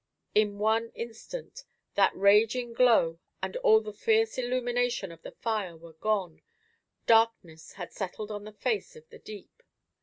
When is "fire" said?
5.31-5.77